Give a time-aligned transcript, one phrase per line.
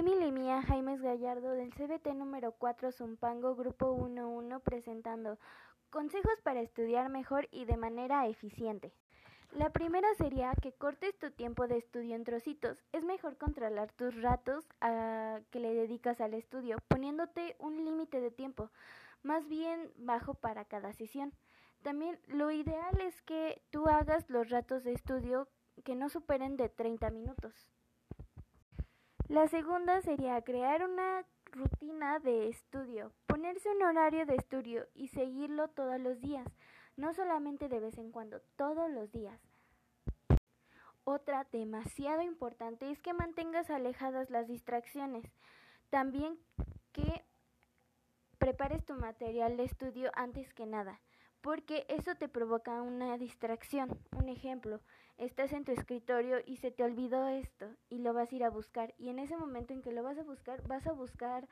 [0.00, 5.38] Emily Mía Jaimes Gallardo del CBT número 4 Zumpango Grupo 11 presentando
[5.90, 8.94] consejos para estudiar mejor y de manera eficiente.
[9.52, 12.82] La primera sería que cortes tu tiempo de estudio en trocitos.
[12.92, 18.30] Es mejor controlar tus ratos a que le dedicas al estudio, poniéndote un límite de
[18.30, 18.70] tiempo,
[19.22, 21.34] más bien bajo para cada sesión.
[21.82, 25.46] También lo ideal es que tú hagas los ratos de estudio
[25.84, 27.68] que no superen de 30 minutos.
[29.30, 35.68] La segunda sería crear una rutina de estudio, ponerse un horario de estudio y seguirlo
[35.68, 36.44] todos los días,
[36.96, 39.40] no solamente de vez en cuando, todos los días.
[41.04, 45.24] Otra demasiado importante es que mantengas alejadas las distracciones.
[45.90, 46.36] También
[46.90, 47.24] que
[48.38, 50.98] prepares tu material de estudio antes que nada
[51.42, 53.98] porque eso te provoca una distracción.
[54.16, 54.80] Un ejemplo,
[55.18, 58.50] estás en tu escritorio y se te olvidó esto y lo vas a ir a
[58.50, 61.48] buscar y en ese momento en que lo vas a buscar, vas a buscar,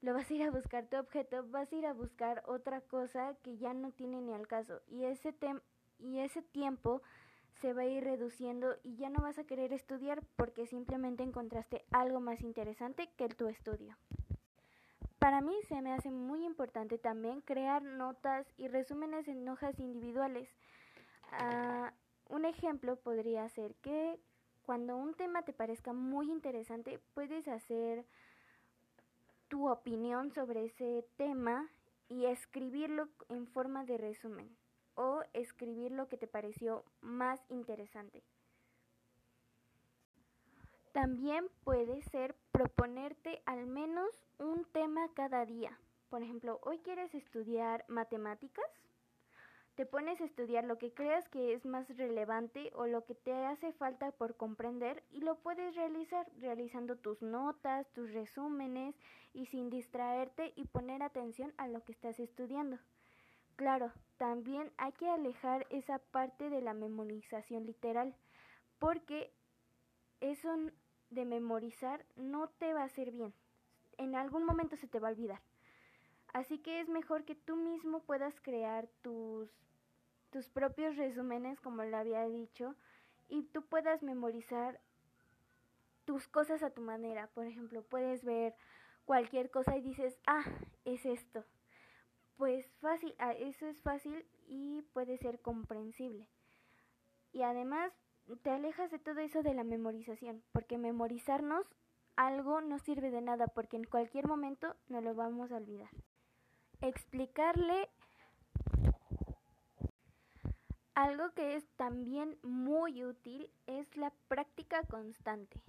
[0.00, 3.34] lo vas a ir a buscar tu objeto, vas a ir a buscar otra cosa
[3.42, 5.34] que ya no tiene ni al caso y ese
[5.98, 7.02] y ese tiempo
[7.60, 11.84] se va a ir reduciendo y ya no vas a querer estudiar porque simplemente encontraste
[11.90, 13.96] algo más interesante que tu estudio.
[15.18, 20.48] Para mí se me hace muy importante también crear notas y resúmenes en hojas individuales.
[21.32, 24.18] Uh, un ejemplo podría ser que
[24.62, 28.04] cuando un tema te parezca muy interesante, puedes hacer
[29.48, 31.68] tu opinión sobre ese tema
[32.08, 34.56] y escribirlo en forma de resumen
[34.94, 38.22] o escribir lo que te pareció más interesante.
[41.00, 44.10] También puede ser proponerte al menos
[44.40, 45.78] un tema cada día.
[46.10, 48.66] Por ejemplo, hoy quieres estudiar matemáticas.
[49.76, 53.32] Te pones a estudiar lo que creas que es más relevante o lo que te
[53.32, 58.96] hace falta por comprender y lo puedes realizar realizando tus notas, tus resúmenes
[59.32, 62.76] y sin distraerte y poner atención a lo que estás estudiando.
[63.54, 68.16] Claro, también hay que alejar esa parte de la memorización literal
[68.80, 69.32] porque
[70.20, 70.50] eso
[71.10, 73.32] de memorizar no te va a hacer bien.
[73.96, 75.40] En algún momento se te va a olvidar.
[76.32, 79.50] Así que es mejor que tú mismo puedas crear tus,
[80.30, 82.74] tus propios resúmenes, como le había dicho,
[83.28, 84.80] y tú puedas memorizar
[86.04, 87.28] tus cosas a tu manera.
[87.28, 88.54] Por ejemplo, puedes ver
[89.04, 90.44] cualquier cosa y dices, ah,
[90.84, 91.44] es esto.
[92.36, 96.28] Pues fácil, ah, eso es fácil y puede ser comprensible.
[97.32, 97.92] Y además
[98.36, 101.66] te alejas de todo eso de la memorización, porque memorizarnos
[102.16, 105.90] algo no sirve de nada, porque en cualquier momento nos lo vamos a olvidar.
[106.80, 107.88] Explicarle
[110.94, 115.62] algo que es también muy útil es la práctica constante.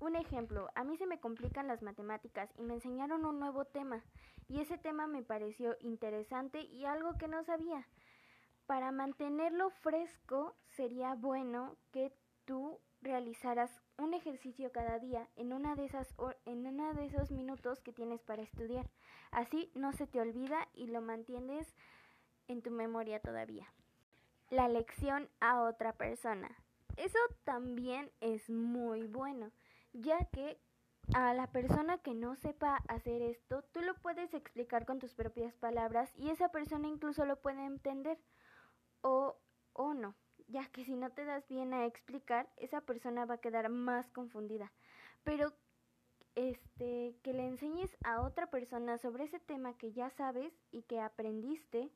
[0.00, 4.02] Un ejemplo, a mí se me complican las matemáticas y me enseñaron un nuevo tema
[4.48, 7.86] y ese tema me pareció interesante y algo que no sabía.
[8.66, 12.12] Para mantenerlo fresco sería bueno que
[12.44, 16.14] tú realizaras un ejercicio cada día en una de esas
[16.44, 18.88] en una de esos minutos que tienes para estudiar.
[19.30, 21.74] Así no se te olvida y lo mantienes
[22.48, 23.66] en tu memoria todavía.
[24.50, 26.50] La lección a otra persona.
[26.96, 29.50] Eso también es muy bueno,
[29.92, 30.58] ya que
[31.14, 35.54] a la persona que no sepa hacer esto, tú lo puedes explicar con tus propias
[35.56, 38.18] palabras y esa persona incluso lo puede entender
[39.02, 39.36] o,
[39.72, 40.14] o no,
[40.48, 44.10] ya que si no te das bien a explicar, esa persona va a quedar más
[44.10, 44.72] confundida.
[45.24, 45.52] Pero
[46.34, 51.00] este que le enseñes a otra persona sobre ese tema que ya sabes y que
[51.00, 51.90] aprendiste,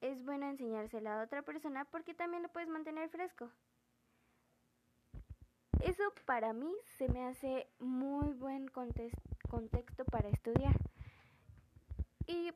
[0.00, 3.50] es bueno enseñársela a otra persona porque también lo puedes mantener fresco.
[5.82, 10.76] Eso para mí se me hace muy buen contexto para estudiar.
[12.26, 12.52] Y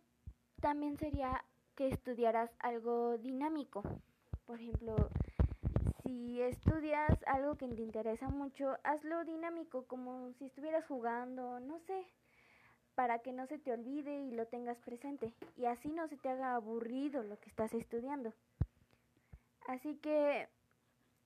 [0.60, 1.44] también sería
[1.78, 3.84] que estudiaras algo dinámico.
[4.46, 4.96] Por ejemplo,
[6.02, 12.04] si estudias algo que te interesa mucho, hazlo dinámico, como si estuvieras jugando, no sé,
[12.96, 15.32] para que no se te olvide y lo tengas presente.
[15.56, 18.34] Y así no se te haga aburrido lo que estás estudiando.
[19.68, 20.48] Así que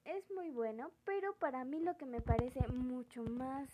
[0.05, 3.71] es muy bueno, pero para mí lo que me parece mucho más,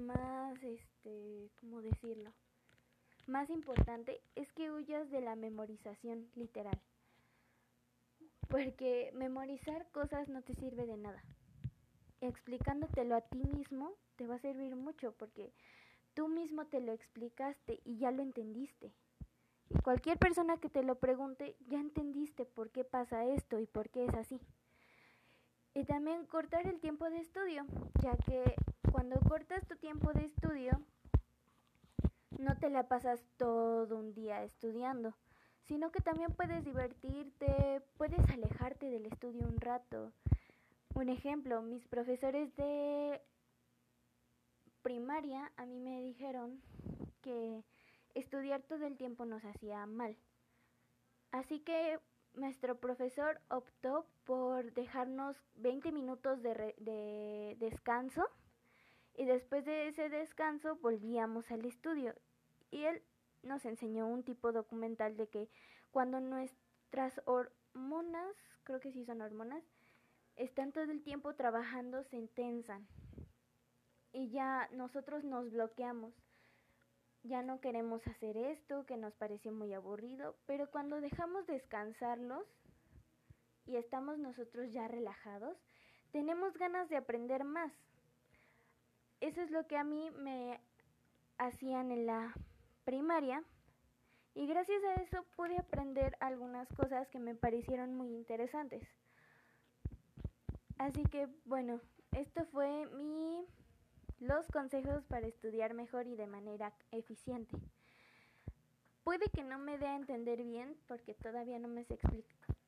[0.00, 2.32] más, este, ¿cómo decirlo?
[3.26, 6.80] Más importante es que huyas de la memorización literal.
[8.48, 11.22] Porque memorizar cosas no te sirve de nada.
[12.20, 15.52] Explicándotelo a ti mismo te va a servir mucho porque
[16.14, 18.92] tú mismo te lo explicaste y ya lo entendiste.
[19.70, 23.88] Y cualquier persona que te lo pregunte, ya entendiste por qué pasa esto y por
[23.90, 24.40] qué es así.
[25.74, 27.66] Y también cortar el tiempo de estudio,
[28.00, 28.54] ya que
[28.92, 30.80] cuando cortas tu tiempo de estudio,
[32.44, 35.16] no te la pasas todo un día estudiando,
[35.62, 40.12] sino que también puedes divertirte, puedes alejarte del estudio un rato.
[40.94, 43.20] Un ejemplo, mis profesores de
[44.82, 46.60] primaria a mí me dijeron
[47.22, 47.64] que
[48.14, 50.16] estudiar todo el tiempo nos hacía mal.
[51.32, 51.98] Así que
[52.34, 58.28] nuestro profesor optó por dejarnos 20 minutos de, de, descanso
[59.14, 62.14] y después de ese descanso volvíamos al estudio
[62.70, 63.02] y él
[63.42, 65.48] nos enseñó un tipo documental de que
[65.90, 69.64] cuando nuestras hormonas, creo que sí son hormonas,
[70.36, 72.86] están todo el tiempo trabajando se intensan
[74.12, 76.12] y ya nosotros nos bloqueamos
[77.24, 82.46] ya no queremos hacer esto, que nos pareció muy aburrido, pero cuando dejamos descansarlos
[83.64, 85.56] y estamos nosotros ya relajados,
[86.12, 87.72] tenemos ganas de aprender más.
[89.20, 90.60] Eso es lo que a mí me
[91.38, 92.34] hacían en la
[92.84, 93.42] primaria
[94.34, 98.86] y gracias a eso pude aprender algunas cosas que me parecieron muy interesantes.
[100.78, 101.80] Así que bueno,
[102.12, 103.46] esto fue mi
[104.20, 107.56] los consejos para estudiar mejor y de manera eficiente.
[109.02, 111.98] Puede que no me dé a entender bien porque todavía no me sé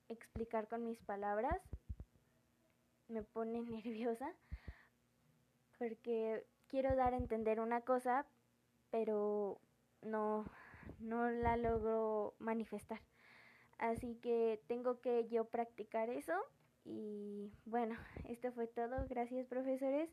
[0.08, 1.62] explicar con mis palabras.
[3.08, 4.32] Me pone nerviosa
[5.78, 8.26] porque quiero dar a entender una cosa,
[8.90, 9.60] pero
[10.02, 10.44] no,
[10.98, 13.00] no la logro manifestar.
[13.78, 16.32] Así que tengo que yo practicar eso.
[16.84, 17.96] Y bueno,
[18.28, 19.06] esto fue todo.
[19.08, 20.10] Gracias profesores.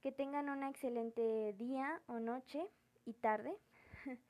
[0.00, 2.66] Que tengan un excelente día o noche
[3.04, 3.54] y tarde.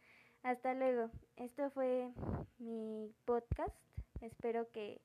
[0.42, 1.10] Hasta luego.
[1.36, 2.12] Esto fue
[2.58, 3.74] mi podcast.
[4.20, 5.00] Espero que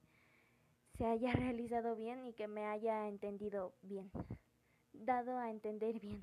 [0.97, 4.11] se haya realizado bien y que me haya entendido bien.
[4.93, 6.19] Dado a entender bien.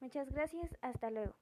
[0.00, 0.76] Muchas gracias.
[0.80, 1.34] Hasta luego.